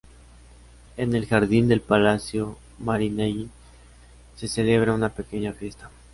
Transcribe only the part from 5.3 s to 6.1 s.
fiesta.